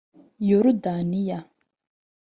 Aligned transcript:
Yorudaniya 0.49 1.39